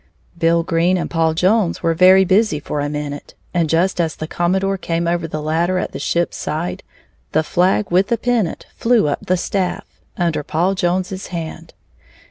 Bill 0.35 0.63
Green 0.63 0.97
and 0.97 1.11
Paul 1.11 1.35
Jones 1.35 1.83
were 1.83 1.93
very 1.93 2.25
busy 2.25 2.59
for 2.59 2.79
a 2.79 2.89
minute, 2.89 3.35
and 3.53 3.69
just 3.69 4.01
as 4.01 4.15
the 4.15 4.25
commodore 4.25 4.75
came 4.75 5.05
over 5.05 5.27
the 5.27 5.43
ladder 5.43 5.77
at 5.77 5.91
the 5.91 5.99
ship's 5.99 6.37
side, 6.37 6.81
the 7.33 7.43
flag 7.43 7.91
with 7.91 8.07
the 8.07 8.17
pennant 8.17 8.65
flew 8.75 9.07
up 9.07 9.23
the 9.27 9.37
staff, 9.37 9.85
under 10.17 10.41
Paul 10.41 10.73
Jones's 10.73 11.27
hand. 11.27 11.75